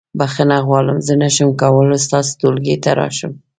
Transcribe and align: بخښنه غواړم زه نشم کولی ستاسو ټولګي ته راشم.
بخښنه 0.19 0.57
غواړم 0.67 0.97
زه 1.07 1.13
نشم 1.21 1.49
کولی 1.61 1.97
ستاسو 2.05 2.31
ټولګي 2.41 2.75
ته 2.83 2.89
راشم. 2.99 3.31